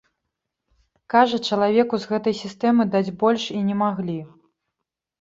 [1.15, 4.21] Кажа, чалавеку з гэтай сістэмы даць больш і не маглі.